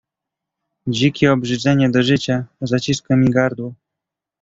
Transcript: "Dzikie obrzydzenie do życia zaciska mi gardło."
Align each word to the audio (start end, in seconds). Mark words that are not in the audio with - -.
"Dzikie 0.87 1.31
obrzydzenie 1.33 1.89
do 1.89 2.03
życia 2.03 2.45
zaciska 2.61 3.15
mi 3.15 3.29
gardło." 3.29 3.73